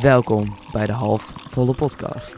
[0.00, 2.34] Welkom bij de halfvolle podcast.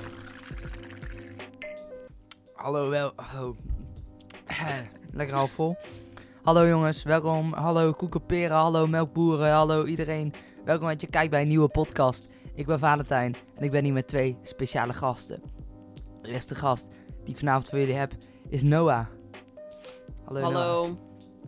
[2.55, 3.13] Hallo, wel.
[3.37, 3.57] Oh.
[5.13, 5.77] Lekker halfvol.
[6.43, 7.53] Hallo jongens, welkom.
[7.53, 10.35] Hallo koekenperen, hallo melkboeren, hallo iedereen.
[10.65, 12.29] Welkom dat je kijkt bij een nieuwe podcast.
[12.55, 15.43] Ik ben Valentijn en ik ben hier met twee speciale gasten.
[16.23, 16.87] De eerste gast
[17.25, 18.13] die ik vanavond voor jullie heb
[18.49, 19.07] is Noah.
[20.25, 20.41] Hallo.
[20.41, 20.53] Noah.
[20.55, 20.99] Hallo.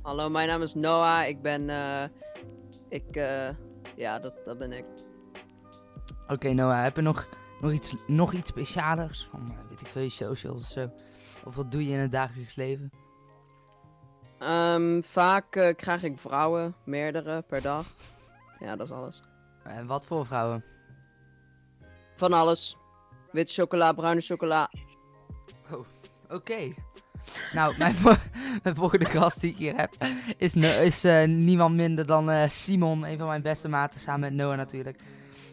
[0.03, 1.29] Hallo, mijn naam is Noah.
[1.29, 1.71] Ik ben.
[1.71, 2.03] eh
[2.89, 3.17] ik.
[3.17, 3.49] eh
[3.97, 4.85] ja, dat, dat ben ik.
[6.29, 7.29] Oké Noah, heb je nog,
[7.61, 9.29] nog, iets, nog iets specialers?
[9.31, 10.91] Van, eh, weet ik veel, je socials of zo?
[11.45, 12.91] Of wat doe je in het dagelijks leven?
[14.39, 17.87] Ehm, vaak eh, krijg ik vrouwen, meerdere per dag.
[18.59, 19.23] Ja, dat is alles.
[19.63, 20.65] En wat voor vrouwen?
[22.17, 22.77] Van alles.
[23.33, 24.71] Witte chocola, bruine chocola.
[26.31, 26.75] Oké.
[27.53, 28.17] Nou, mijn, vo-
[28.63, 29.95] mijn volgende gast die ik hier heb
[30.37, 34.33] is, no- is eh, niemand minder dan Simon, een van mijn beste maten, samen met
[34.33, 35.01] Noah natuurlijk.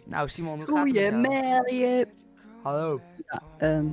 [0.05, 1.62] Nou, Simon, hoe gaat het met jou?
[1.63, 2.09] Goeiemorgen.
[2.63, 2.99] Hallo.
[3.58, 3.88] Ehm,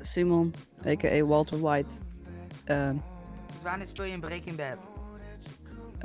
[0.00, 0.54] Simon,
[0.86, 1.24] a.k.a.
[1.24, 1.94] Walter White.
[2.64, 2.94] Ehm,
[3.46, 4.76] Dus wanneer speel je in Breaking Bad?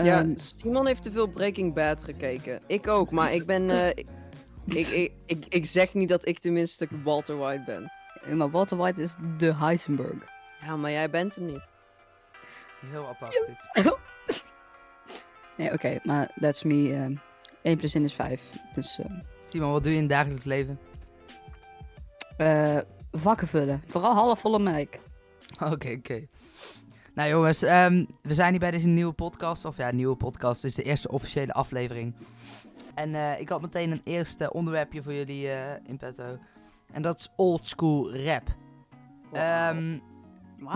[0.05, 2.59] Ja, ehm, Simon heeft te veel Breaking Bad gekeken.
[2.67, 3.69] Ik ook, maar ik ben.
[3.69, 3.87] eh,
[4.65, 4.87] ik,
[5.25, 8.37] ik, ik, zeg niet dat ik tenminste Walter White ben.
[8.37, 10.29] maar Walter White is de Heisenberg.
[10.61, 11.69] Ja, maar jij bent hem niet.
[12.85, 13.31] Heel apart
[13.73, 13.85] dit.
[15.57, 16.93] Nee, oké, maar that's me.
[16.93, 17.15] ehm
[17.61, 18.49] 1 plus 1 is 5.
[18.75, 18.99] Dus
[19.51, 20.79] Simon, wat doe je in het dagelijks leven?
[22.37, 22.77] eh,
[23.11, 23.83] vakken vullen.
[23.87, 24.93] Vooral halfvolle melk.
[25.71, 26.27] Oké, oké.
[27.13, 29.65] Nou jongens, ehm, we zijn hier bij deze nieuwe podcast.
[29.65, 30.61] Of ja, nieuwe podcast.
[30.61, 32.13] Dit is de eerste officiële aflevering.
[32.95, 36.37] En eh, ik had meteen een eerste onderwerpje voor jullie eh, in petto.
[36.91, 38.43] En dat is old school rap.
[39.31, 39.97] Ehm,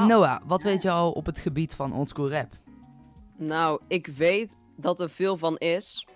[0.08, 2.50] Noah, wat weet je al op het gebied van old school rap?
[3.38, 6.08] Nou, ik weet dat er veel van is.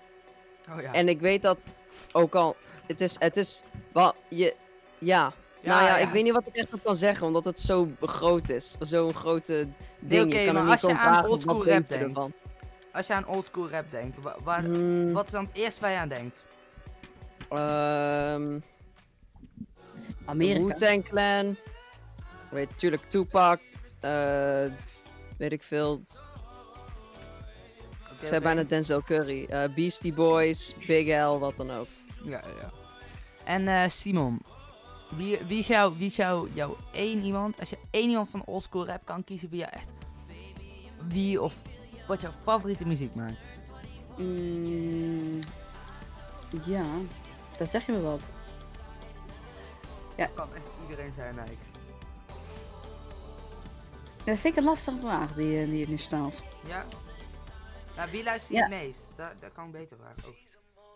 [0.75, 0.93] Oh ja.
[0.93, 1.63] En ik weet dat
[2.11, 2.55] ook al.
[2.87, 3.15] Het is.
[3.19, 3.63] Het is.
[3.93, 4.55] Wel, je.
[4.97, 5.33] Ja.
[5.63, 8.49] nou ja, ik weet niet wat ik echt op kan zeggen, omdat het zo groot
[8.49, 8.75] is.
[8.79, 9.67] Zo'n grote
[9.99, 10.25] ding.
[10.25, 12.07] oké, je kan maar er niet als je gewoon aan vragen, oldschool wat rap denkt,
[12.07, 12.33] ervan?
[12.93, 15.81] Als je aan old school rap denkt, wa- waar, Hmm, wat is dan het eerste
[15.81, 16.37] waar je aan denkt?
[17.49, 18.59] ehm,
[20.25, 20.65] Amerika.
[20.65, 21.55] Wu-Tang Clan.
[22.51, 23.59] Weet natuurlijk Tupac.
[23.99, 24.65] eh,
[25.37, 26.01] weet ik veel.
[28.21, 29.45] Ik zei bijna Denzel Curry.
[29.45, 31.87] Eh, Beastie Boys, Big L, wat dan ook.
[32.23, 32.71] Ja, ja.
[33.43, 34.41] En eh, Simon,
[35.09, 38.45] wie, wie is, jou, wie is jou, jouw één iemand, als je één iemand van
[38.45, 39.91] oldschool rap kan kiezen, wie jou echt,
[41.07, 41.53] wie of
[42.07, 43.53] wat jouw favoriete muziek maakt?
[44.17, 45.39] Mm,
[46.65, 46.85] ja,
[47.57, 48.21] dan zeg je me wat.
[50.15, 51.67] Dat kan echt iedereen zijn eigenlijk.
[54.23, 56.41] Dat vind ik een lastige vraag die, eh, die je nu stelt.
[56.67, 56.85] Ja?
[57.99, 58.61] Nou, wie luistert je Ja.
[58.69, 59.07] het meest?
[59.15, 60.35] Dat, dat kan ik beter vragen ook.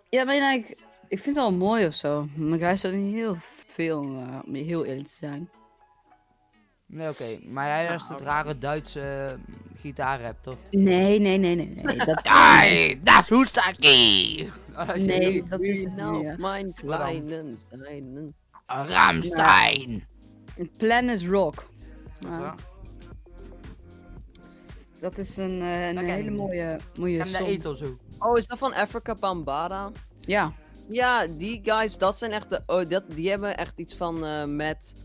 [0.10, 0.70] Ja, maar nou, ik,
[1.08, 2.28] ik vind het wel mooi of zo.
[2.36, 3.36] Maar ik luister niet heel
[3.68, 5.50] veel, eh, om je heel eerlijk te zijn.
[6.86, 7.40] Nee, oké.
[7.44, 10.58] Maar jij luistert rare Duitse eh, gitaarrap, toch?
[10.70, 11.68] Nee, nee, nee, nee.
[11.68, 11.98] nee.
[11.98, 14.50] Dat, Ai, das Hustaki!
[14.96, 16.36] Nee, dat is het Nou, ja.
[16.38, 18.34] mijn kleinen zijn.
[18.66, 20.08] Ramstein!
[20.78, 21.56] Planet Rock.
[22.20, 22.56] Wat Nou, wel?
[25.04, 27.46] Dat is een, eh, een hele mooie, mooie En de song.
[27.46, 27.98] etel zo.
[28.20, 29.92] Oh, is dat van Africa Bambada?
[30.22, 30.54] Ja,
[30.90, 32.62] Ja, die guys, dat zijn echt de.
[32.66, 34.96] Oh, dat, die hebben echt iets van eh met.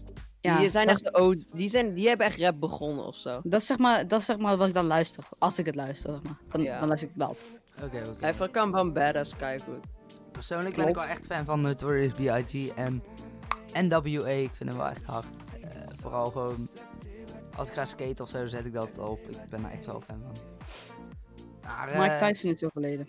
[0.41, 1.21] ja die zijn dat, echt de.
[1.23, 3.41] Oh, die, zijn, die hebben echt rap begonnen of zo.
[3.45, 5.25] dat, is zeg maar, dat is zeg maar wat ik dan luister.
[5.39, 6.39] Als ik het luister, zeg maar.
[6.49, 6.79] Dan, Ja.
[6.79, 7.41] dan luister ik dat.
[7.85, 8.27] Oké, oké.
[8.27, 9.85] Africa Bambada is goed.
[10.33, 12.69] Persoonlijk ben ik wel echt fan van Notorious B.I.G.
[12.75, 13.03] en
[13.73, 14.29] NWA.
[14.29, 15.27] Ik vind hem wel echt hard.
[15.63, 15.69] Eh,
[16.01, 16.69] vooral gewoon
[17.59, 19.29] als ik ga skaten of zo, zet ik dat op.
[19.29, 20.37] Ik ben daar echt wel fan van.
[21.63, 23.09] Maar, eh, Mike Tyson is overleden.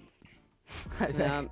[1.17, 1.43] Ja,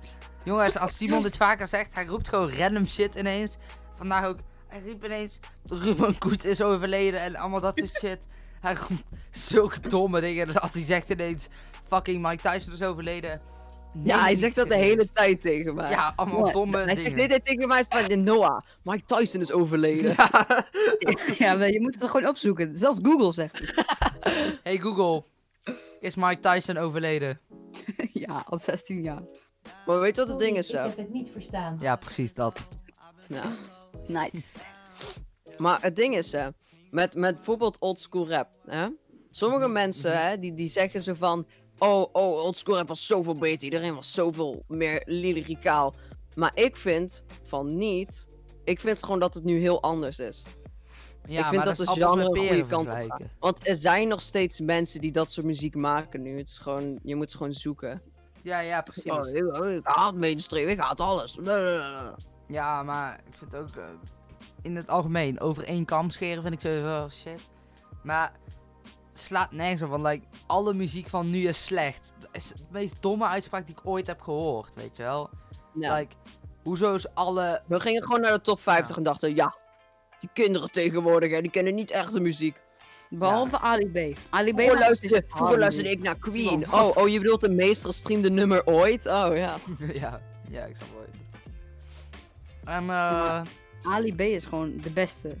[0.44, 3.56] Jongens, als Simon dit vaker zegt, hij roept gewoon random shit ineens.
[3.94, 8.26] Vandaag ook, hij riep ineens, Ruben Koet is overleden en allemaal dat soort shit.
[8.60, 10.46] Hij roept zulke domme dingen.
[10.46, 11.48] Dus als hij zegt ineens,
[11.86, 13.40] fucking Mike Tyson is overleden.
[14.02, 15.90] Ja, hij zegt dat de hele tijd tegen mij.
[15.90, 19.52] Ja, allemaal Ja, domme Hij zegt tijd tegen mij: is van, Noah, Mike Tyson is
[19.52, 20.14] overleden.
[20.16, 20.66] Ja.
[21.44, 22.78] ja, maar je moet het er gewoon opzoeken.
[22.78, 23.86] Zelfs Google zegt het.
[24.62, 25.22] Hey Google,
[26.00, 27.40] is Mike Tyson overleden?
[28.12, 29.22] ja, al 16 jaar.
[29.86, 31.76] Maar weet je wat het ding is Ik heb het niet verstaan.
[31.80, 32.66] Ja, precies dat.
[33.28, 33.56] Ja.
[34.06, 34.58] Nice.
[35.56, 36.48] Maar het ding is, hè,
[36.90, 38.88] met, met bijvoorbeeld oldschool rap, hè?
[39.30, 41.46] Sommige mensen, hè, die, die zeggen zo van...
[41.78, 43.64] Oh, oh, oldschool rap was zoveel beter.
[43.64, 45.94] Iedereen was zoveel meer lyricaal.
[46.34, 48.28] Maar ik vind van niet.
[48.64, 50.44] Ik vind gewoon dat het nu heel anders is.
[51.28, 53.20] Ja, ik vind maar dat is de genre een goede kant op.
[53.38, 56.38] Want er zijn nog steeds mensen die dat soort muziek maken nu.
[56.38, 58.02] Het is gewoon, je moet het gewoon zoeken.
[58.42, 59.12] Ja, ja, precies.
[59.12, 61.38] Oh, ik, ik haat mainstream, ik haat alles.
[62.48, 63.84] Ja, maar ik vind ook eh,
[64.62, 67.40] in het algemeen over één kam scheren vind ik sowieso shit.
[68.02, 68.32] Maar
[69.18, 72.00] slaat nergens op, want like, alle muziek van nu is slecht.
[72.18, 75.30] Dat is de meest domme uitspraak die ik ooit heb gehoord, weet je wel.
[75.74, 75.96] Ja.
[75.96, 76.14] Like,
[76.62, 77.62] hoezo is alle...
[77.66, 79.54] We gingen gewoon naar de top 50 en dachten, ja,
[80.18, 82.60] die kinderen tegenwoordig, hè, die kennen niet echt de muziek.
[83.10, 84.18] Behalve Ali B.
[84.30, 84.54] Ali B.
[84.54, 86.72] Vroeger was luisterde, vroeger luisterde ik naar Queen.
[86.72, 89.06] Oh, oh, je bedoelt de meest gestreamde nummer ooit?
[89.06, 89.56] Oh, ja.
[90.02, 91.06] ja, ja, ik snap wel.
[92.74, 93.42] En eh...
[93.82, 95.36] Ali B is gewoon de beste.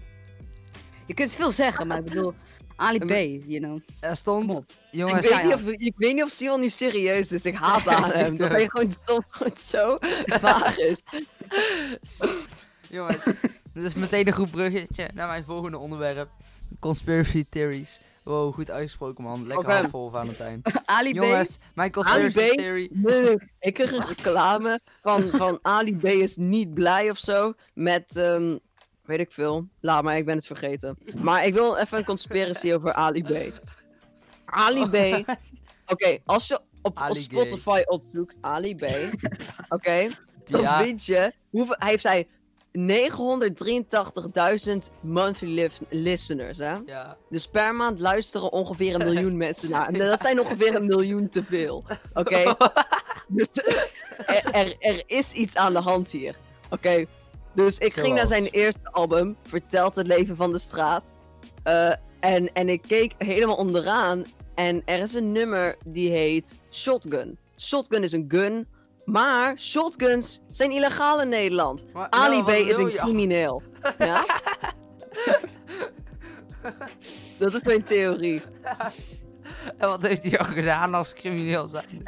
[1.06, 2.34] Je kunt veel zeggen, maar ik bedoel,
[2.78, 3.80] Ali B, you know.
[4.00, 4.62] er stond...
[4.90, 7.44] Jongens, ik, weet niet of, ik weet niet of nu serieus is.
[7.44, 8.36] Ik haat aan hem.
[8.36, 9.96] Dat hij gewoon soms gewoon zo
[10.26, 11.02] vaag is.
[12.90, 13.24] Jongens,
[13.72, 16.28] dit is meteen een goed bruggetje naar mijn volgende onderwerp.
[16.80, 18.00] Conspiracy theories.
[18.22, 19.46] Wow, goed uitgesproken man.
[19.46, 20.62] Lekker handvol, Valentijn.
[20.84, 21.14] Ali B.
[21.14, 22.56] Jongens, mijn conspiracy Ali B?
[22.56, 22.88] theory...
[22.92, 23.36] Nee.
[23.60, 27.52] Ik kreeg een reclame van, van Ali B is niet blij of zo.
[27.74, 28.56] Met, ehm,
[29.08, 29.66] weet ik veel.
[29.80, 30.98] Laat maar, ik ben het vergeten.
[31.14, 33.52] Maar ik wil even een conspiracy over Ali B.
[34.44, 34.96] Ali B.
[35.86, 37.08] Oké, als je op.
[37.12, 38.84] Spotify opzoekt Ali B.
[39.68, 40.08] Oké,
[40.44, 40.82] dan Ja.
[40.82, 41.32] vind je.
[41.50, 42.26] Hoeveel, hij heeft hij
[42.78, 46.74] 983.000 monthly listeners, hè?
[46.86, 47.16] Ja.
[47.30, 49.86] Dus per maand luisteren ongeveer een miljoen mensen naar.
[49.88, 51.84] En dat zijn ongeveer een miljoen te veel.
[52.14, 52.44] Oké?
[53.30, 53.90] Dus er,
[54.52, 56.36] er, er is iets aan de hand hier.
[56.70, 57.04] Oké?
[57.64, 61.16] Dus ik ging naar zijn eerste album, Vertelt het leven van de straat.
[61.62, 64.24] Eh, en, en ik keek helemaal onderaan.
[64.54, 67.38] En er is een nummer die heet Shotgun.
[67.56, 68.66] Shotgun is een gun.
[69.04, 71.84] Maar shotguns zijn illegaal in Nederland.
[71.92, 73.62] Maar- Ali ja, B wat is een crimineel.
[73.98, 74.24] Ja?
[77.38, 78.42] Dat is mijn theorie.
[79.78, 82.02] En wat heeft hij al gedaan als crimineel zijn?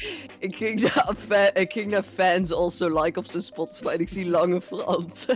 [0.38, 4.08] Ik ging naar, fa- ik ging naar fans also like op zijn Spotify en ik
[4.08, 5.26] zie Lange Frans.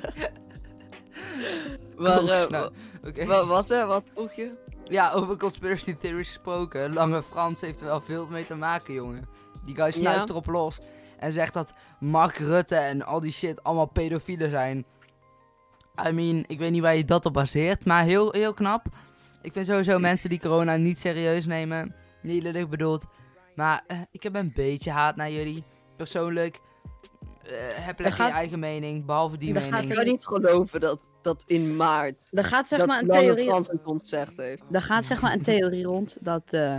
[1.96, 2.72] maar eh, nou,
[3.04, 3.26] Oké.
[3.26, 3.86] wat was er?
[3.86, 4.50] Wat vroeg je?
[4.88, 6.92] Ja, over conspiracy theories gesproken.
[6.92, 9.28] Lange Frans heeft er wel veel mee te maken, jongen.
[9.64, 10.28] Die guy snuift Ja?
[10.28, 10.78] erop los.
[11.18, 14.84] En zegt dat Mark Rutte en al die shit allemaal pedofielen zijn.
[16.08, 18.86] I mean, ik weet niet waar je dat op baseert, maar heel, heel knap.
[19.42, 21.94] Ik vind sowieso mensen die corona niet serieus nemen.
[22.22, 23.04] Niet lullig bedoeld.
[23.54, 25.64] Maar eh, ik heb een beetje haat naar jullie.
[25.96, 26.60] Persoonlijk.
[27.42, 27.50] eh
[27.86, 29.90] heb lekker gaat- je eigen mening, behalve die gaat mening.
[29.90, 33.44] Ik kan niet geloven dat, dat in maart Er gaat zeg dat maar een theorie,
[33.44, 34.62] Frans een concert heeft.
[34.72, 36.78] er gaat zeg maar een theorie rond dat eh,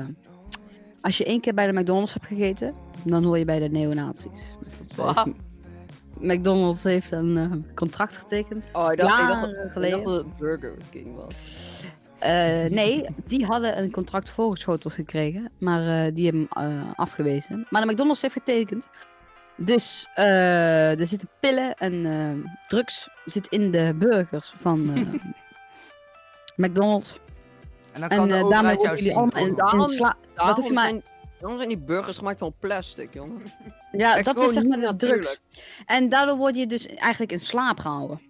[1.02, 2.74] als je één keer bij de McDonald's hebt gegeten,
[3.04, 4.56] dan hoor je bij de neonazies.
[4.96, 5.28] Wat?
[6.20, 8.70] McDonald's heeft een contract getekend.
[8.74, 10.04] Oh, ik dacht, ik dacht, Jaren ik geleden.
[10.04, 11.34] dacht dat het Burger King was.
[12.26, 17.68] Eh, nee, die hadden een contract voorgeschoteld gekregen, maar eh, die hebben hem eh, afgewezen.
[17.70, 18.88] Maar de McDonald's heeft getekend.
[19.58, 25.02] Dus eh, er zitten pillen en drugs zit in de burgers van eh,
[26.66, 27.20] McDonald's.
[27.94, 29.16] En dan En kan de eh, overheid daarmee jou worden jullie zien.
[29.18, 31.04] allemaal in Daarom- sla- Daarom, hoef je maar- zijn,
[31.40, 33.42] daarom zijn die burgers gemaakt van plastic, jongen.
[33.92, 35.40] Ja, Echt dat is zeg maar de drugs.
[35.86, 38.22] En daardoor word je dus eigenlijk in slaap gehouden.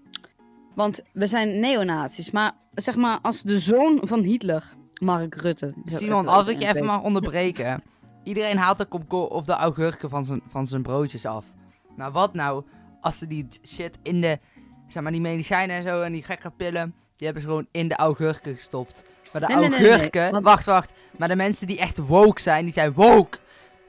[0.76, 4.64] Want we zijn neonazies, maar zeg maar als de zoon van Hitler,
[5.02, 5.74] Mark Rutte.
[5.86, 7.84] Simon, als ik je even mag onderbreken.
[8.24, 11.46] Iedereen haalt de of de augurken van zijn, van zijn broodjes af.
[11.96, 12.64] Nou, wat nou
[13.02, 14.40] als ze die shit in de,
[14.88, 17.88] zeg maar, die medicijnen en zo en die gekke pillen, die hebben ze gewoon in
[17.88, 19.04] de augurken gestopt.
[19.32, 20.92] Maar de Nee, nee, nee, nee, augurken, want- wacht, wacht.
[21.18, 23.38] Maar de mensen die echt woke zijn, die zijn woke.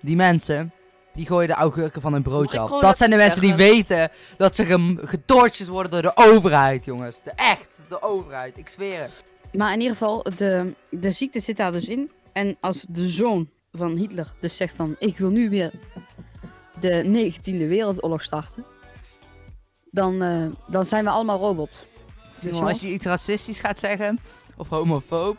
[0.01, 0.73] Die mensen,
[1.15, 2.81] die gooien de augurken van hun broodje af.
[2.81, 7.21] Dat zijn de mensen die weten dat ze getortjes worden door de overheid, jongens.
[7.23, 9.13] De echt, de overheid, ik zweer het.
[9.53, 12.11] Maar in ieder geval, de, de ziekte zit daar dus in.
[12.33, 14.97] En als de zoon van Hitler dus zegt van...
[14.99, 15.71] Ik wil nu weer
[16.81, 18.65] de 19e Wereldoorlog starten.
[19.91, 21.85] Dan, eh, dan zijn we allemaal robots.
[22.39, 22.69] Simon, wel?
[22.69, 24.19] als je iets racistisch gaat zeggen,
[24.57, 25.37] of homofoob,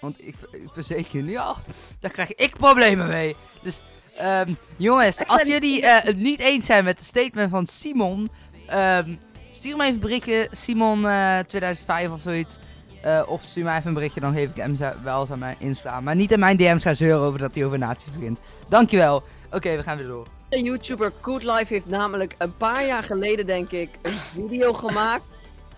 [0.00, 1.56] want ik, ik verzeker je nu al,
[2.00, 3.36] daar krijg ik problemen mee.
[3.62, 3.82] Dus,
[4.16, 8.30] ehm, jongens, als jullie eh, het niet eens zijn met het statement van Simon,
[8.66, 9.16] ehm,
[9.64, 12.56] stuur me even een berichtje, Simon eh, 2005 of zoiets.
[13.02, 16.00] Eh, of stuur mij even een berichtje, dan geef ik hem wel aan mij Insta.
[16.00, 18.38] Maar niet in mijn DM's gaan zeuren over dat hij over nazi's begint.
[18.68, 19.22] Dankjewel.
[19.52, 20.26] Oké, we gaan weer door.
[20.48, 25.24] De YouTuber Good Life heeft namelijk een paar jaar geleden, denk ik, een video gemaakt.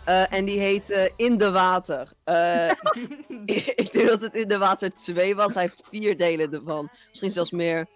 [0.05, 2.13] eh, en die heet In de Water.
[3.77, 5.55] Ik denk dat het In de Water 2 was.
[5.55, 6.91] Hij heeft vier delen ervan.
[7.09, 7.87] Misschien zelfs meer.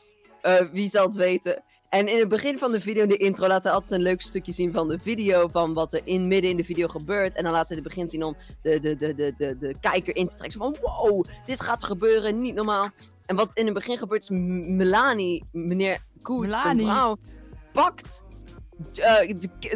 [0.73, 1.63] Wie zal het weten?
[1.91, 4.21] En in het begin van de video, in de intro, laat hij altijd een leuk
[4.21, 5.49] stukje zien van de video.
[5.49, 7.35] Van wat er in, midden in de video gebeurt.
[7.35, 10.17] En dan laat hij het begin zien om de, de, de, de, de, de kijker
[10.17, 10.61] in te trekken.
[10.61, 12.91] Zo van wow, dit gaat gebeuren, niet normaal.
[13.27, 17.17] En wat in het begin gebeurt is Melanie, meneer Koet, zijn vrouw,
[17.73, 18.23] pakt
[18.93, 19.29] eh,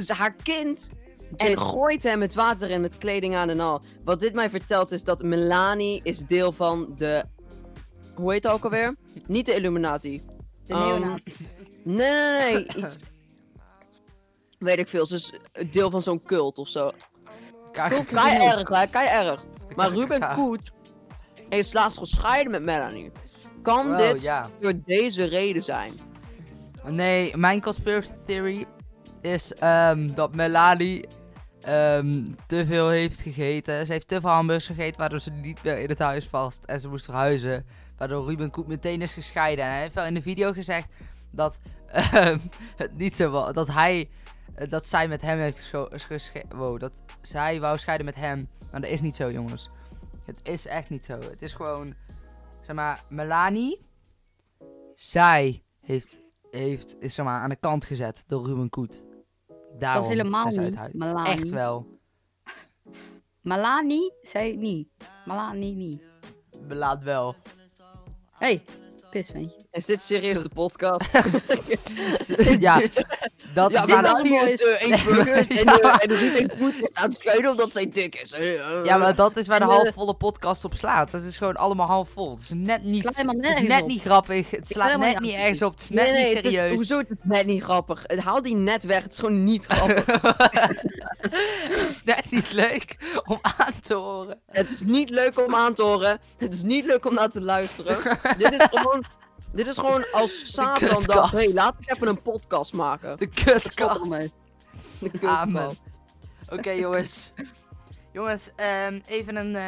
[0.06, 0.90] de haar kind
[1.36, 3.80] en gooit hem het water in met kleding aan en al.
[4.04, 7.24] Wat dit mij vertelt is dat Melanie is deel van de...
[8.14, 8.96] Hoe heet het ook alweer?
[9.26, 10.22] Niet de Illuminati.
[10.66, 11.32] De Um, neonazi.
[11.84, 12.66] Nee.
[12.76, 12.98] Iets...
[14.58, 15.06] Weet ik veel.
[15.06, 15.32] Ze is
[15.70, 16.90] deel van zo'n cult of zo.
[17.72, 18.86] Kijk, Kei erg, hè?
[18.86, 19.44] Kei erg.
[19.76, 20.34] Maar Ruben.
[20.34, 20.72] Koet
[21.48, 23.12] is laatst gescheiden met Melanie.
[23.62, 24.50] Kan Wow, dit ja.
[24.60, 25.92] door deze reden zijn?
[26.90, 28.66] Nee, mijn conspiracy theory
[29.20, 31.06] is ehm, dat Melanie
[31.60, 33.86] ehm, te veel heeft gegeten.
[33.86, 36.64] Ze heeft te veel hamburgers gegeten, waardoor ze niet meer in het huis vast.
[36.64, 37.66] En ze moest verhuizen.
[37.98, 39.64] Waardoor Ruben Koet meteen is gescheiden.
[39.64, 40.86] En hij heeft wel in de video gezegd
[41.34, 42.38] dat ehm,
[42.76, 43.52] het niet zo.
[43.52, 44.10] Dat hij,
[44.54, 48.48] eh, dat zij met hem heeft gescho- gesche- Wow, dat zij wou scheiden met hem.
[48.70, 49.68] Maar dat is niet zo, jongens.
[50.24, 51.12] Het is echt niet zo.
[51.14, 51.94] Het is gewoon,
[52.60, 53.78] zeg maar, Melanie.
[54.94, 56.18] Zij heeft
[56.50, 59.02] heeft, is zeg maar, aan de kant gezet door Ruben Koet.
[59.78, 60.94] Daarom Dat is helemaal is niet.
[60.94, 61.32] Melanie.
[61.32, 61.86] Echt wel.
[63.40, 64.88] Malani zei niet.
[65.24, 66.02] Malani niet.
[66.66, 67.34] Belaat wel.
[68.30, 68.64] hey,
[69.10, 69.63] pisventje.
[69.74, 71.10] Is dit serieus de podcast?
[72.58, 72.80] ja,
[73.54, 76.40] dat ja, is maar- was Melanie een heeft uh, één burger en, eh,
[76.80, 78.32] is aan het scheiden omdat zij dik is.
[78.32, 81.10] Eh, Ja, maar dat is waar de En, eh, halfvolle podcast op slaat.
[81.10, 82.30] Dat is gewoon allemaal halfvol.
[82.30, 84.50] Het is net niet, het is net niet grappig.
[84.50, 85.72] Het slaat net niet ergens op.
[85.72, 86.74] Het is net Nee, nee, niet het is, serieus.
[86.74, 88.02] hoezo het is net niet grappig?
[88.06, 90.06] Het- Haal die net weg, het is gewoon niet grappig.
[91.80, 94.40] het is net niet leuk om aan te horen.
[94.46, 96.20] het is niet leuk om aan te horen.
[96.38, 97.98] Het is niet leuk om naar te luisteren.
[98.38, 99.04] dit is gewoon...
[99.54, 103.16] Dit is gewoon als Satan dacht, hé, hey, laat ik even een podcast maken.
[103.16, 104.10] De Stop kutkast.
[104.10, 104.30] De
[105.10, 105.40] kutkast.
[105.40, 105.76] Amen.
[106.48, 107.32] Oké, jongens.
[108.12, 109.56] Jongens, ehm, even een.
[109.56, 109.62] eh,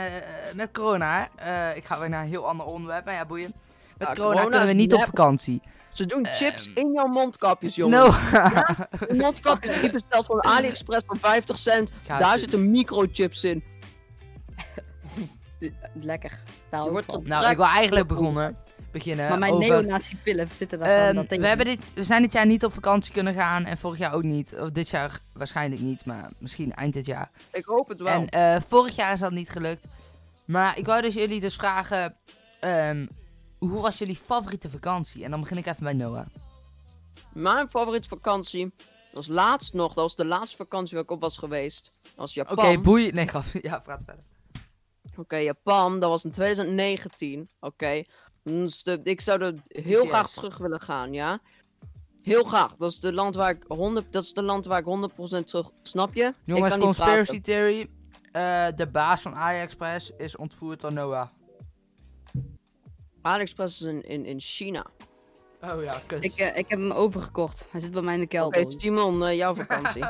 [0.54, 1.28] met corona.
[1.36, 3.54] eh, ik ga weer naar een heel ander onderwerp, maar ja, boeien.
[3.98, 5.62] Met Ja, corona, corona kunnen we niet op vakantie.
[5.92, 6.78] Ze doen chips Ehm.
[6.86, 8.04] in jouw mondkapjes, jongens.
[8.32, 8.40] No.
[9.06, 11.90] De mondkapjes die besteld van AliExpress voor 50 cent.
[12.06, 13.64] Ja, Daar zitten microchips in.
[15.94, 16.38] Lekker.
[16.70, 18.56] Daar wordt nou, ik wil eigenlijk begonnen.
[18.96, 19.68] Beginnen Maar mijn over...
[19.68, 22.72] neonazi-pillen zitten daar Ehm, gewoon dat we, hebben dit, we zijn dit jaar niet op
[22.72, 24.54] vakantie kunnen gaan en vorig jaar ook niet.
[24.58, 27.30] Of dit jaar waarschijnlijk niet, maar misschien eind dit jaar.
[27.52, 28.12] Ik hoop het wel.
[28.12, 29.86] En eh, vorig jaar is dat niet gelukt.
[30.46, 32.16] Maar ik wou dus jullie dus vragen,
[32.60, 33.06] ehm,
[33.58, 35.24] hoe was jullie favoriete vakantie?
[35.24, 36.26] En dan begin ik even bij Noah.
[37.32, 38.72] Mijn favoriete vakantie
[39.12, 39.88] was laatst nog.
[39.88, 41.92] Dat was de laatste vakantie waar ik op was geweest.
[42.14, 42.58] Was Japan.
[42.58, 43.10] Oké, boei.
[43.12, 43.44] Nee, grap.
[43.62, 44.24] Ja, praat verder.
[45.16, 46.00] Oké, Japan.
[46.00, 47.50] Dat was in 2019.
[47.60, 48.02] Oké.
[49.02, 50.08] Ik zou er heel BTS.
[50.10, 51.40] graag terug willen gaan, ja.
[52.22, 52.76] Heel graag.
[52.76, 55.70] Dat is de land waar ik 100, dat is de land waar ik 100% terug.
[55.82, 56.34] Snap je?
[56.44, 57.42] Jongens, ik kan niet conspiracy praten.
[57.42, 57.90] theory.
[58.32, 61.28] Eh, de baas van AliExpress is ontvoerd door Noah.
[63.22, 64.86] AliExpress is in, in, in China.
[65.62, 66.24] Oh ja, kut.
[66.24, 67.66] Ik, eh, ik heb hem overgekocht.
[67.70, 68.80] Hij zit bij mij in de Oké, kelder.
[68.80, 70.04] Simon, eh, jouw vakantie.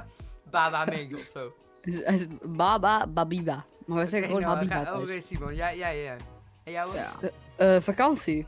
[0.50, 1.52] Baba Ming of zo.
[1.82, 3.64] Hij zit Baba Babiba.
[3.86, 5.08] Maar wij zeggen Oké, gewoon Habiba ga- thuis.
[5.10, 5.54] Oké, Simon.
[5.54, 6.16] Ja, ja, ja.
[6.64, 6.94] En jou?
[6.94, 7.12] Ja.
[7.56, 8.46] Eh, vakantie.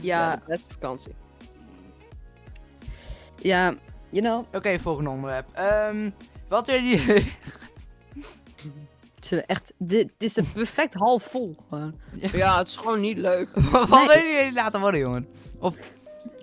[0.00, 1.14] Ja, Ja, de beste vakantie.
[3.36, 3.74] ja,
[4.10, 4.44] you know.
[4.52, 5.46] Oké, volgende onderwerp.
[5.52, 6.10] Ehm,
[6.48, 7.32] wat willen jullie...
[9.14, 11.54] Het is echt, dit, dit is een perfect half vol.
[11.68, 11.94] Gewoon.
[12.32, 13.48] Ja, het is gewoon niet leuk.
[13.70, 14.06] wat Nee.
[14.06, 15.28] willen jullie laten worden, jongen?
[15.58, 15.76] Of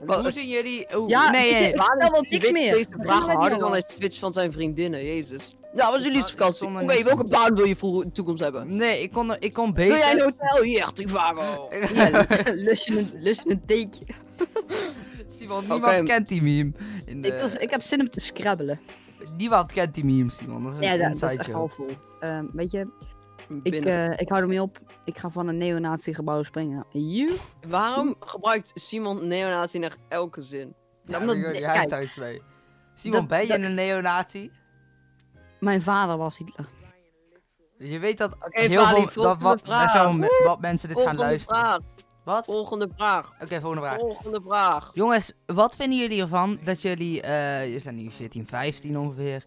[0.05, 0.87] hoe zien jullie...
[0.93, 1.09] Hoe...
[1.09, 1.73] Ja, nee, je, nee.
[1.73, 2.71] ik vertel wel niks meer.
[2.73, 5.55] Deze ik harder dan hij switch van zijn vriendinnen, jezus.
[5.75, 6.67] Ja, wat is jullie Oh, vakantie?
[6.67, 8.75] ik Oké, niet welke baan wil je voor de toekomst hebben?
[8.75, 10.33] Nee, ik kon, ik kon Wil jij een beter...
[10.39, 10.63] hotel?
[10.63, 11.69] Hier, Trivago.
[11.93, 12.25] Ja,
[12.67, 14.05] lust je een, een theetje?
[15.37, 16.71] Simon, niemand kent die meme.
[17.05, 17.27] In de...
[17.27, 18.79] Ik, was, ik heb zin om te scrabbelen.
[19.37, 20.63] Niemand kent die meme, Simon.
[20.63, 21.89] Dat is een Ja, dat, is echt half vol.
[22.19, 22.91] Ehm, weet je,
[23.63, 24.79] ik, eh, ik hou ermee op.
[25.05, 26.85] Ik ga van een neonazi-gebouw springen.
[26.89, 27.31] You?
[27.67, 30.73] Waarom gebruikt Simon neonazi naar elke zin?
[31.05, 31.75] Ja, omdat- omdat, jij kijk.
[31.79, 32.41] hebt uit twee.
[32.95, 34.51] Simon, Dat- ben je dat- een neonazi?
[35.61, 36.67] Mijn vader was Hitler.
[37.77, 39.23] Je weet dat Oké, heel veel...
[39.23, 39.67] Dat wat,
[40.13, 41.59] me- wat mensen dit gaan Volgende luisteren.
[41.61, 41.79] vraag.
[42.23, 42.47] Wat?
[42.47, 43.31] Oké, Volgende vraag.
[43.49, 43.97] volgende vraag.
[43.99, 44.91] Volgende vraag.
[44.93, 47.21] Jongens, wat vinden jullie ervan dat jullie...
[47.21, 49.43] eh je zijn nu 14, 15 ongeveer.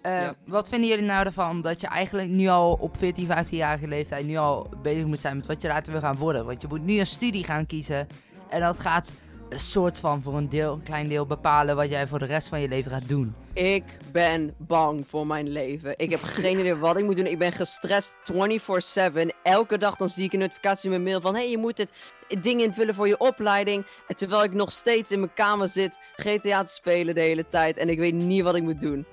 [0.00, 0.34] Eh, Ja.
[0.46, 4.26] Wat vinden jullie nou ervan dat je eigenlijk nu al op 14, 15-jarige leeftijd...
[4.26, 6.46] nu al bezig moet zijn met wat je later wil gaan worden?
[6.46, 8.06] Want je moet nu een studie gaan kiezen.
[8.48, 9.12] En dat gaat
[9.50, 12.48] een soort van voor een, deel, een klein deel bepalen wat jij voor de rest
[12.48, 13.34] van je leven gaat doen.
[13.52, 15.94] Ik ben bang voor mijn leven.
[15.96, 17.26] Ik heb geen idee wat ik moet doen.
[17.26, 19.26] Ik ben gestrest 24-7.
[19.42, 21.34] Elke dag dan zie ik een notificatie in mijn mail van...
[21.34, 21.92] hey, je moet dit
[22.40, 23.86] ding invullen voor je opleiding.
[24.08, 25.98] En terwijl ik nog steeds in mijn kamer zit...
[26.16, 27.76] GTA te spelen de hele tijd.
[27.76, 29.06] En ik weet niet wat ik moet doen.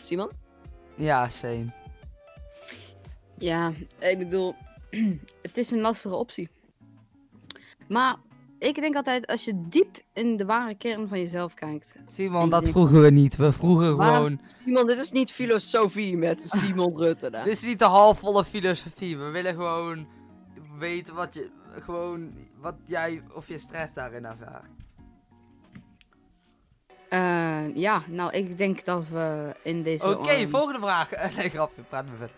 [0.00, 0.30] Simon?
[0.96, 1.64] Ja, same.
[3.38, 4.54] Ja, ik bedoel,
[5.42, 6.48] het is een lastige optie.
[7.88, 8.16] Maar
[8.58, 11.94] ik denk altijd, als je diep in de ware kern van jezelf kijkt.
[12.06, 13.36] Simon, dat vroegen we niet.
[13.36, 14.40] We vroegen Waarom- gewoon...
[14.64, 17.28] Simon, dit is niet filosofie met Simon Rutte.
[17.32, 17.42] hè.
[17.44, 19.18] Dit is niet de halfvolle filosofie.
[19.18, 20.06] We willen gewoon
[20.78, 21.50] weten wat je...
[21.70, 23.22] Gewoon wat jij...
[23.34, 24.70] Of je stress daarin ervaart.
[27.08, 30.18] Eh, ja, nou, ik denk dat we in deze.
[30.18, 31.10] Oké, volgende vraag.
[31.36, 31.82] nee, grapje.
[31.82, 32.36] Praat me verder.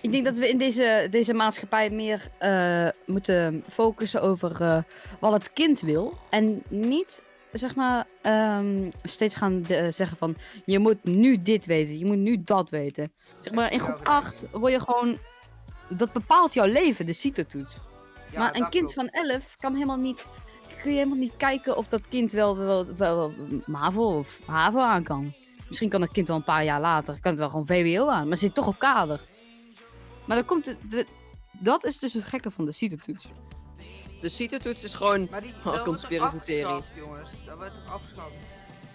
[0.00, 4.82] Ik denk dat we in deze, deze maatschappij meer eh, moeten focussen over eh,
[5.20, 6.18] wat het kind wil.
[6.30, 10.34] En niet, zeg maar, ehm, steeds gaan de- zeggen van...
[10.64, 13.12] Je moet nu dit weten, je moet nu dat weten.
[13.40, 15.18] Zeg maar, in groep 8 word je gewoon...
[15.88, 17.78] Dat bepaalt jouw leven, de CITO-toets.
[18.36, 20.26] maar een kind van 11 kan helemaal niet...
[20.82, 23.32] Kun je helemaal niet kijken of dat kind wel, wel, wel, wel
[23.66, 25.32] MAVO of HAVO aan kan.
[25.68, 28.28] Misschien kan dat kind wel een paar jaar later, kan het wel gewoon VWO aan.
[28.28, 29.20] Maar zit toch op kader.
[30.30, 31.06] Maar dan komt het, de,
[31.52, 33.28] dat is dus het gekke van de CITO-toets.
[34.20, 35.28] De CITO-toets is gewoon...
[35.40, 35.54] Die...
[35.64, 37.44] Oh, jongens.
[37.46, 38.32] Dat wordt toch afgeschaft?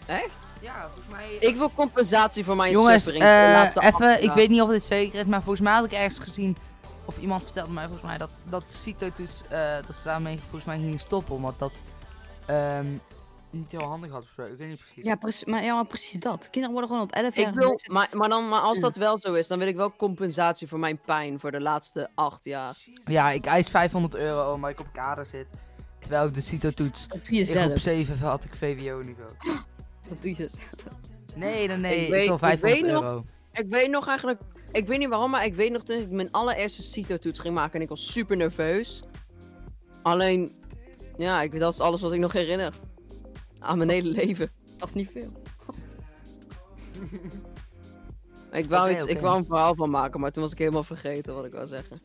[0.05, 0.53] Echt?
[0.61, 1.37] Ja, volgens mij...
[1.39, 3.23] Ik wil compensatie voor mijn Jongens, suffering.
[3.23, 5.85] de eh, laatste even, ik weet niet of dit zeker is, maar volgens mij had
[5.85, 6.57] ik ergens gezien,
[7.05, 10.65] of iemand vertelde mij volgens mij dat, dat de CITO-toets, eh, dat ze daarmee volgens
[10.65, 11.73] mij gingen stoppen, omdat dat
[12.45, 12.87] ehm,
[13.55, 14.41] niet heel handig had of zo.
[14.41, 15.03] Ik weet niet precies.
[15.03, 16.43] Ja, precies, maar, ja, maar precies dat.
[16.49, 17.47] Kinderen worden gewoon op 11 jaar...
[17.47, 19.95] Ik wil, maar, maar, dan, maar als dat wel zo is, dan wil ik wel
[19.95, 22.75] compensatie voor mijn pijn voor de laatste acht jaar.
[23.03, 25.47] Ja, ik eis 500 euro omdat ik op kader zit,
[25.99, 27.79] terwijl ik de CITO-toets, Dat doe je in groep zelf.
[27.79, 29.29] 7 had ik VWO-niveau.
[30.09, 30.49] Dat doe je.
[31.35, 33.25] Nee, nee, nee, Ik ik, weet- wil ik 500 weet nog- euro.
[33.51, 36.31] Ik weet nog eigenlijk, ik weet niet waarom, maar ik weet nog toen ik mijn
[36.31, 39.03] allereerste CITO-toets ging maken en ik was super nerveus.
[40.03, 40.55] Alleen,
[41.17, 42.73] ja, ik, dat is alles wat ik nog herinner.
[43.65, 44.51] Aan mijn hele leven.
[44.77, 45.31] Dat is niet veel.
[48.51, 51.35] Ik wou, iets, ik wou een verhaal van maken, maar toen was ik helemaal vergeten
[51.35, 52.01] wat ik wou zeggen.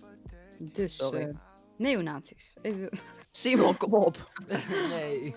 [0.58, 1.20] Dus, Sorry.
[1.20, 1.34] eh
[1.76, 2.54] neonazies.
[2.62, 2.88] Even...
[3.30, 4.32] Simon, kom op.
[4.94, 5.32] nee.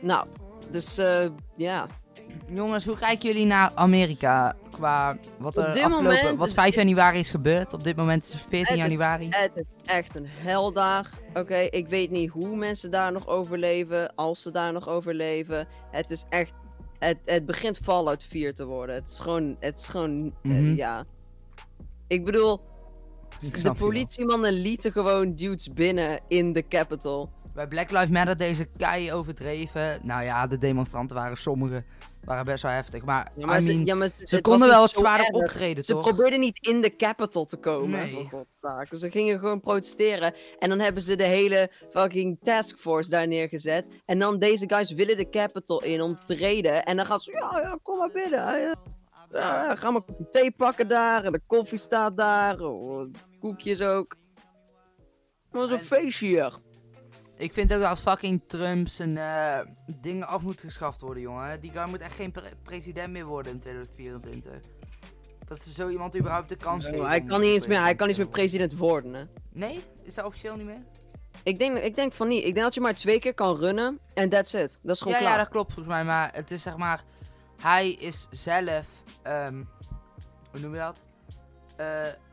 [0.00, 0.26] Nou,
[0.70, 1.86] dus eh, ja.
[2.46, 7.18] Jongens, hoe kijken jullie naar Amerika qua wat er afgelopen, wat is- 5 is- januari
[7.18, 7.72] is gebeurd?
[7.72, 9.28] Op dit moment is het 14 Het is- januari.
[9.30, 11.10] Het is echt een heldag.
[11.34, 14.14] Oké, ik weet niet hoe mensen daar nog overleven.
[14.14, 15.66] Als ze daar nog overleven.
[15.90, 16.52] Het is echt.
[16.98, 18.94] Het, het begint Fallout 4 te worden.
[18.94, 19.56] Het is gewoon.
[19.60, 20.34] Het is gewoon.
[20.42, 20.74] eh, Mhm.
[20.74, 21.04] ja.
[22.06, 22.60] Ik bedoel.
[23.40, 27.28] Ik de politiemannen lieten gewoon dudes binnen in de Capitol.
[27.54, 29.98] Bij Black Lives Matter deze kei overdreven.
[30.02, 31.84] Nou ja, de demonstranten waren sommige
[32.24, 33.04] waren best wel heftig.
[33.04, 34.10] Maar, Ja, maar I ze, ja, maar
[34.40, 36.02] konden wel wat zwaarder optreden, Ze toch?
[36.02, 38.28] probeerden niet in de Capitol te komen, Nee.
[38.30, 38.94] godzaak.
[38.94, 40.34] Ze gingen gewoon protesteren.
[40.58, 43.88] En dan hebben ze de hele fucking taskforce daar neergezet.
[44.04, 46.84] En dan deze guys willen de Capitol in om te treden.
[46.84, 48.38] En dan gaan ze, ja, ja, kom maar binnen.
[48.38, 48.74] Ja,
[49.32, 51.24] ja, ga maar thee pakken daar.
[51.24, 52.60] En de koffie staat daar.
[52.60, 53.10] Oh,
[53.40, 54.16] koekjes ook.
[55.52, 56.52] Een En- feestje hier.
[57.36, 59.58] Ik vind ook dat fucking Trump zijn eh,
[60.00, 61.60] dingen af moet geschaft worden, jongen.
[61.60, 64.52] Die guy moet echt geen pre- president meer worden in 2024.
[65.46, 67.06] Dat ze zo iemand überhaupt de kans geven.
[67.06, 69.24] hij kan niet eens meer, hij kan niet meer president worden, hè.
[69.52, 69.80] Nee?
[70.02, 70.82] Is dat officieel niet meer?
[71.42, 72.44] Ik denk, ik denk van niet.
[72.44, 73.98] Ik denk dat je maar twee keer kan runnen.
[74.14, 74.78] En that's it.
[74.82, 75.32] Dat is gewoon Ja, klaar.
[75.32, 76.04] ja, dat klopt volgens mij.
[76.04, 77.02] Maar het is zeg maar.
[77.62, 78.86] Hij is zelf.
[79.22, 79.62] ehm,
[80.50, 81.02] hoe noem je dat?
[81.76, 81.86] Eh,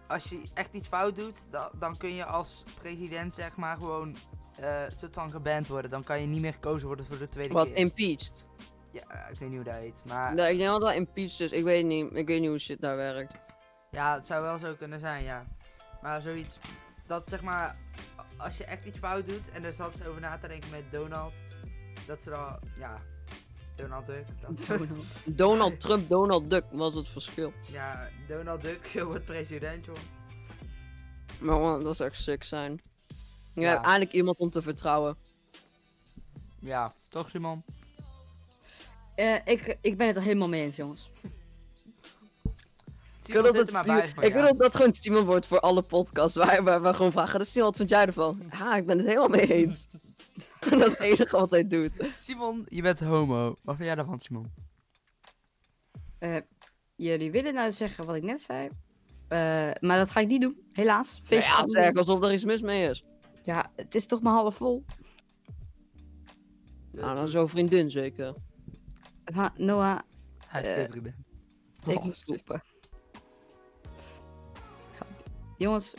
[0.08, 4.16] als je echt iets fout doet, da- dan kun je als president zeg maar gewoon.
[4.62, 5.92] Eh soort van geband worden.
[5.92, 7.78] Dan kan je niet meer gekozen worden voor de tweede Wat, keer.
[7.78, 8.48] impeached.
[8.92, 10.02] Ja, ik weet niet hoe dat heet.
[10.08, 11.52] Maar Nee, ik denk wel dat impeached is.
[11.52, 12.16] Ik weet niet.
[12.16, 13.36] Ik weet niet hoe shit daar werkt.
[13.92, 15.46] ja, het zou wel zo kunnen zijn, ja.
[16.02, 16.60] Maar zoiets.
[17.08, 17.78] Dat zeg maar.
[18.38, 19.50] Als je echt iets fout doet.
[19.54, 21.34] En daar zat ze over na te denken met Donald.
[22.08, 22.60] Dat ze dan.
[22.78, 22.96] Ja.
[23.76, 24.26] Donald Duck.
[24.42, 24.78] Dat,
[25.26, 27.54] Donald Trump, Donald Duck was het verschil.
[27.72, 29.96] Ja, Donald Duck wordt president, joh.
[31.40, 32.82] Maar man, dat zou echt sick zijn.
[33.54, 33.70] Je Ja.
[33.70, 35.18] hebt eindelijk iemand om te vertrouwen.
[36.60, 37.64] Ja, toch Simon?
[39.16, 41.10] Eh, ik, ik ben het er helemaal mee eens, jongens.
[43.26, 44.36] Ik wil dat, het maar Simon- bij van, ik ja.
[44.36, 46.36] wil dat dat gewoon Simon wordt voor alle podcasts.
[46.38, 47.40] Waar, waar we gewoon vragen.
[47.40, 48.42] Dus Simon, wat vind jij ervan?
[48.52, 49.88] Ja, ik ben het helemaal mee eens.
[50.70, 52.10] dat is het enige wat hij doet.
[52.18, 53.56] Simon, je bent homo.
[53.62, 54.52] Wat vind jij daarvan, Simon?
[56.20, 56.36] Eh,
[56.96, 58.70] jullie willen nou zeggen wat ik net zei.
[59.28, 61.22] Eh, maar dat ga ik niet doen, helaas.
[61.24, 63.04] Ja, zeg, alsof er iets mis mee is.
[63.44, 64.86] Ja, het is toch maar half vol.
[66.92, 68.34] Nou, dan zo'n vriendin zeker.
[69.34, 70.00] Ha, Noah,
[70.48, 71.16] Hij is Eh, geen vriendin.
[71.86, 72.64] ik Oh, moet stoppen.
[75.58, 75.94] Jongens,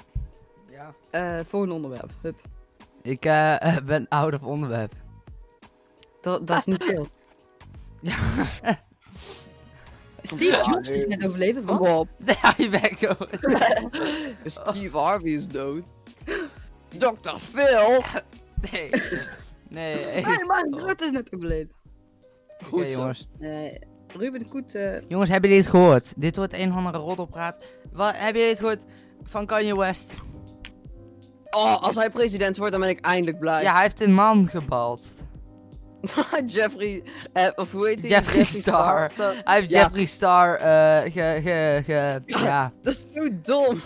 [0.71, 0.95] Ja.
[1.11, 2.11] eh, volgende onderwerp.
[2.23, 2.41] Hup.
[3.03, 4.95] Ik eh, ben out of onderwerp.
[6.21, 7.07] Dat, dat is niet veel.
[8.01, 8.17] Ja.
[10.23, 11.99] Steve Jobs is net overleven, Kom wat?
[11.99, 12.09] op.
[12.25, 13.41] Ja, je jongens.
[14.45, 15.93] Steve Harvey is dood.
[16.99, 17.37] Dr.
[17.39, 18.03] Phil.
[18.73, 18.91] Nee.
[19.69, 19.97] Nee.
[20.25, 21.71] Nee, maar Rutte is net overleden.
[22.59, 23.29] Oké, Goed jongens.
[23.39, 23.79] Nee,
[24.09, 24.75] Ruben Koet...
[24.75, 26.13] eh, Jongens, hebben jullie het gehoord?
[26.17, 27.57] Dit wordt een of andere roddelpraat.
[27.93, 28.83] Wat, hebben jullie het gehoord
[29.23, 30.15] van Kanye West?
[31.51, 33.63] Oh, als hij president wordt, dan ben ik eindelijk blij.
[33.63, 35.25] Ja, hij heeft een man gebalst.
[36.47, 37.03] Jeffrey,
[37.33, 38.09] eh, of hoe heet hij?
[38.09, 39.11] Jeffree Star.
[39.13, 39.35] Star.
[39.45, 39.81] Hij heeft Ja.
[39.81, 43.77] Jeffree Star eh ge, ge, ge, ja, Dat is zo dom.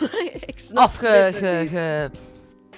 [0.46, 1.36] ik snap afge, niet.
[1.36, 2.10] ge,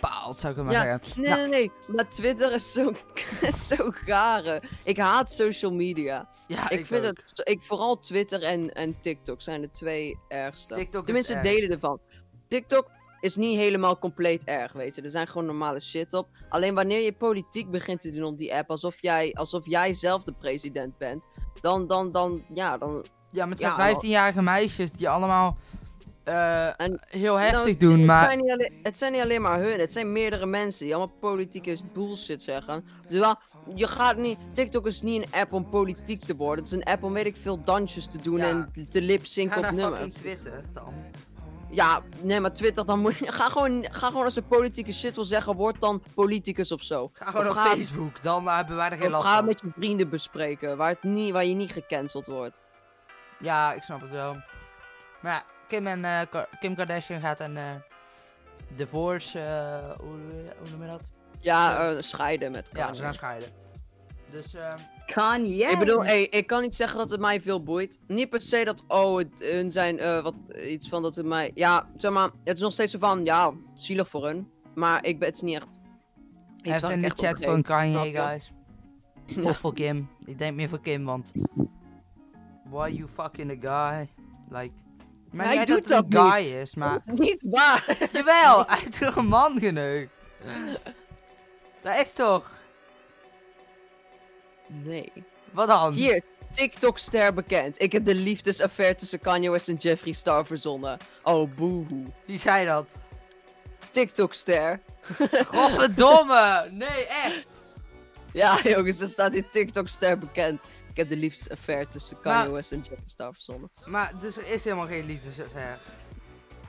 [0.01, 1.21] gepaald, zou ik maar Ja, zeggen.
[1.21, 1.97] Nee, Nou, nee, nee.
[1.97, 2.93] Maar Twitter is zo,
[3.41, 4.63] is zo gare.
[4.85, 6.29] Ik haat social media.
[6.47, 7.17] ja, ik, vind ook.
[7.17, 10.75] het, ik, vooral Twitter en, en TikTok zijn de twee ergste.
[10.75, 11.43] TikTok is Tenminste, erg.
[11.43, 12.01] delen ervan.
[12.49, 15.03] TikTok is niet helemaal compleet erg, weet je.
[15.03, 16.29] Er zijn gewoon normale shit op.
[16.49, 20.23] Alleen wanneer je politiek begint te doen op die app, alsof jij, alsof jij zelf
[20.25, 21.27] de president bent,
[21.61, 23.05] dan, dan, dan, ja, dan...
[23.31, 25.57] Ja, met Ja, zo'n 15-jarige meisjes die allemaal
[26.29, 28.19] eh, En heel heftig doen, het maar...
[28.19, 31.17] Zijn niet alleen, het zijn niet alleen maar hun, het zijn meerdere mensen die allemaal
[31.21, 32.85] politieke bullshit zeggen.
[33.09, 33.37] Dus wel,
[33.75, 34.39] je gaat niet...
[34.53, 36.65] TikTok is niet een app om politiek te worden.
[36.65, 38.49] Het is een app om, weet ik veel, dansjes te doen Ja.
[38.49, 40.15] en te lipzinken Ga op nummers.
[40.15, 40.93] Twitter dan.
[41.71, 43.33] Ja, nee, maar Twitter, dan moet je...
[43.39, 47.11] Ga gewoon, ga gewoon als je politieke shit wil zeggen, word dan politicus of zo.
[47.13, 49.45] Ga gewoon Of op Facebook, dan hebben wij er geen Of last ga van.
[49.45, 52.63] met je vrienden bespreken, waar, het niet, waar je niet gecanceld wordt.
[53.41, 54.37] Ja, ik snap het wel.
[55.23, 56.21] Maar ja, Kim, en, eh,
[56.61, 57.75] Kim Kardashian gaat een eh
[58.77, 60.19] divorce, eh, hoe,
[60.59, 61.09] hoe noem je dat?
[61.41, 62.97] Ja, eh, scheiden met Ja, Kanye.
[62.97, 63.49] ze gaan scheiden.
[64.31, 64.75] Dus, eh,
[65.07, 65.71] Kanye.
[65.71, 68.01] Ik bedoel, hey, ik kan niet zeggen dat het mij veel boeit.
[68.07, 70.35] Niet per se dat, oh, het, hun zijn, eh, wat,
[70.67, 71.51] iets van dat het mij...
[71.55, 74.51] Ja, zeg maar, het is nog steeds zo van, ja, zielig voor hun.
[74.75, 75.79] Maar ik ben, het is niet echt...
[76.63, 78.53] iets even in ik de chat voor Kanye, guys.
[79.27, 79.43] Ja.
[79.43, 80.09] Of voor Kim.
[80.25, 81.33] Ik denk meer voor Kim, want...
[82.71, 84.09] Why you fucking a guy?
[84.49, 84.73] Like...
[85.31, 86.93] Maar Hij niet doet dat een guy is, maar...
[87.05, 87.97] Dat is niet waar.
[88.13, 90.13] Jawel, hij heeft toch een man geneukt?
[91.83, 92.51] Dat is toch?
[94.67, 95.13] Nee.
[95.51, 95.93] Wat dan?
[95.93, 97.83] Hier, TikTok-ster bekend.
[97.83, 100.99] Ik heb de liefdesaffaire tussen Kanye West en Jeffree Star verzonnen.
[101.23, 102.07] Oh, boehoe.
[102.27, 102.95] Wie zei dat?
[103.91, 104.81] TikTok-ster.
[105.53, 106.69] Godverdomme!
[106.71, 107.47] Nee, echt!
[108.33, 110.63] Ja, jongens, er staat hier TikTok-ster bekend.
[110.99, 113.71] Ik heb de liefdesaffaire tussen Kanye Maar- West en Jeffree Star verzonnen.
[113.85, 115.79] Maar, dus er is helemaal geen liefdesaffaire.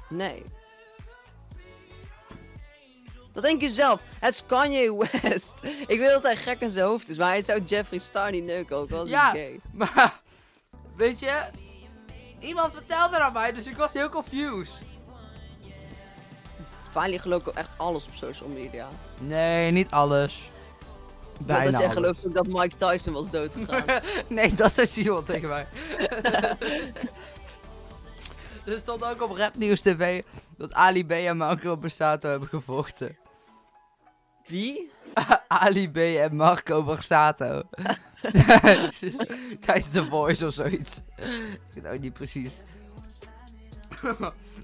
[0.10, 0.46] Nee.
[3.34, 4.02] Dat denk je zelf.
[4.20, 5.60] Het is Kanye West.
[5.88, 8.44] Ik weet dat hij gek in zijn hoofd is, maar hij zou Jeffree Star niet
[8.44, 9.32] neuken, ook al is Ja.
[9.32, 9.60] hij gay.
[9.74, 10.22] Maar,
[10.96, 11.44] weet je...
[12.40, 14.86] Iemand vertelde aan mij, dus ik was heel confused.
[16.92, 18.90] Vali gelooft ook echt alles op social media.
[19.20, 20.50] Nee, niet alles.
[21.46, 24.02] Bijna dat jij gelooft ook dat Mike Tyson was doodgegaan.
[24.28, 25.68] nee, dat zei Simon tegen mij.
[28.66, 30.22] er stond ook op Rap Nieuws TV
[30.58, 33.18] dat Ali B en Marco Borsato hebben gevochten.
[34.46, 34.92] Wie?
[35.48, 37.64] Ali B en Marco Borsato.
[39.60, 41.02] Tijdens The Voice of zoiets.
[41.76, 42.62] Ik weet ook niet precies.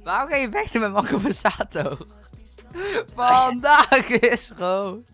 [0.03, 1.97] Waarom ga je vechten met Marco Borsato?
[3.15, 5.11] Vandaag is rood.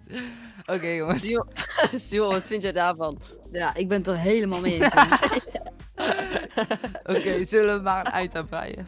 [0.73, 1.35] Oké jongens.
[1.95, 3.17] Simon, wat vind jij daarvan?
[3.51, 4.93] Ja, ik ben het er helemaal mee eens.
[7.15, 8.87] Oké, zullen we maar een eind aan breien?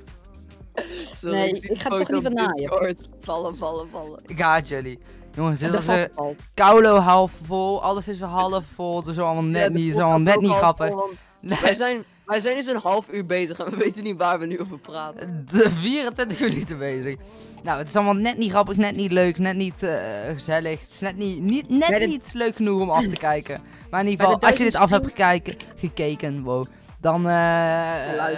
[1.13, 2.97] Sorry, Nee, ik ga het toch op liever naaien.
[3.21, 4.19] Vallen, vallen, vallen.
[4.25, 4.99] Ik haat jullie.
[5.35, 6.35] Jongens, dit was een al.
[6.53, 7.81] Kaulo half vol.
[7.83, 8.97] Alles is weer half vol.
[8.97, 10.87] Het is allemaal net Ja, niet, het is allemaal net niet grappig.
[10.89, 11.09] vol,
[11.41, 14.39] Nee, Wij zijn, wij zijn dus een half uur bezig en we weten niet waar
[14.39, 15.45] we nu over praten.
[15.51, 17.19] de 24 minuten bezig.
[17.63, 19.95] Nou, het is allemaal net niet grappig, net niet leuk, net niet eh,
[20.33, 20.81] gezellig.
[20.81, 23.61] Het is net, niet, niet, net niet leuk genoeg om af te kijken.
[23.89, 26.65] Maar in ieder geval, als je dit af hebt gekeken, gekeken, wow.
[26.99, 28.37] Dan eh, eh,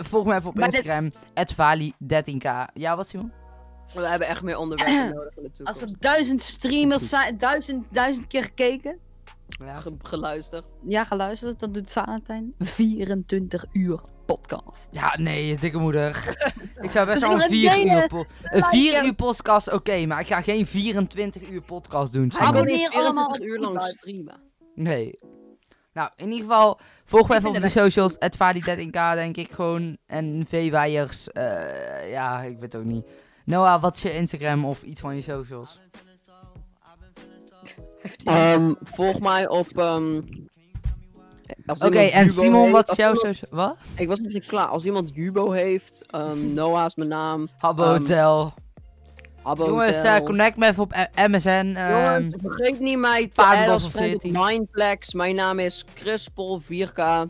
[0.00, 1.10] volg me even op Maar dit- Instagram,
[1.54, 2.70] @vali13k.
[2.74, 3.32] Ja, wat Simon?
[3.94, 5.82] We hebben echt meer onderwerpen nodig in de Als toekomst.
[5.82, 8.98] er duizend streamers zijn, duizend, duizend keer gekeken,
[9.46, 9.74] Ja.
[9.74, 10.64] Ge- geluisterd.
[10.86, 14.88] ja, geluisterd, dan doet Valentijn 24 uur podcast.
[14.90, 16.36] Ja, nee, dikke moeder.
[16.80, 19.06] ik zou best Dus wel een ik 4 wil uur, po- een 4 liken.
[19.06, 22.32] uur podcast, oké, maar ik ga geen 24 uur podcast doen.
[22.38, 24.40] Abonneer niet allemaal 24 uur lang streamen.
[24.74, 25.18] Nee.
[25.92, 29.96] Nou, in ieder geval, volg me even op de socials, @vali13k denk ik gewoon.
[30.06, 33.06] En V-Wijers, eh, ja, ik weet het ook niet.
[33.44, 35.80] Noah, wat is je Instagram of iets van je socials?
[38.24, 39.78] Ehm, volg mij op...
[39.78, 40.20] ehm,
[41.66, 43.76] Oké, en Simon, wat is jouw iemand, Wat?
[43.96, 44.66] Ik was misschien klaar.
[44.66, 47.48] Als iemand Jubo heeft, ehm, Noah is mijn naam.
[47.58, 48.54] Habbo ehm, Hotel.
[49.44, 50.14] Jongens, Hotel.
[50.14, 51.48] Eh, connect me even op MSN.
[51.48, 55.14] Ehm, Jongens, vergeet niet mij te adden als vriend Mindplex.
[55.14, 57.28] Mijn naam is Crispel 4K.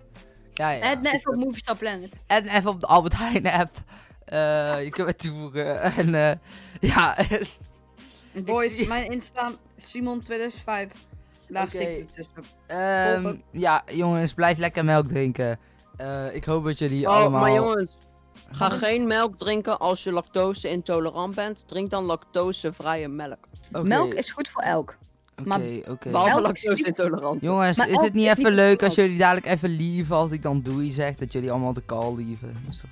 [0.55, 0.79] Ja.
[0.79, 2.23] En me even op Movie Star Planet.
[2.27, 3.77] En even op de Albert Heijn app.
[4.25, 5.81] Eh, je kunt me toevoegen.
[5.97, 6.33] En uh,
[6.81, 7.17] ja.
[8.33, 11.14] Boys, mijn Insta Simon2005.
[11.49, 12.07] Laagste
[12.67, 13.15] okay.
[13.15, 15.59] um, ja, jongens, blijf lekker melk drinken.
[15.97, 17.41] Eh, ik hoop dat jullie oh, allemaal...
[17.41, 17.97] maar jongens,
[18.51, 21.69] ga geen melk drinken als je lactose intolerant bent.
[21.69, 23.49] Drink dan lactosevrije melk.
[23.71, 24.97] Melk is goed voor elk.
[25.45, 26.11] Oké, oké.
[26.11, 27.41] Behalve lactose intolerant.
[27.41, 30.93] Jongens, is het niet even leuk als jullie dadelijk even lieven als ik dan doei
[30.93, 32.57] zeg dat jullie allemaal de kal lieven?
[32.65, 32.91] Dat is toch...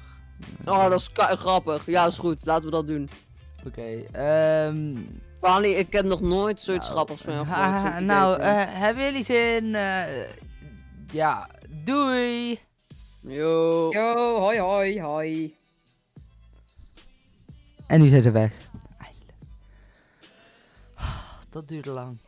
[0.74, 1.86] Oh, dat is grappig.
[1.86, 2.46] Ja, is goed.
[2.46, 3.10] Laten we dat doen.
[3.66, 4.76] Oké, ehm...
[4.76, 5.22] Um...
[5.42, 8.00] Wally, ik heb nog nooit zoiets nou, grappigs van jou gehoord.
[8.00, 9.74] nou, eh, hebben jullie zin?
[9.74, 10.28] Eh,
[11.10, 11.48] ja,
[11.84, 12.60] doei!
[13.20, 13.90] Yo.
[13.90, 15.56] Yo, hoi hoi hoi.
[17.86, 18.52] En nu zijn ze weg.
[18.98, 19.38] Eindelijk.
[21.50, 22.18] Dat duurde lang.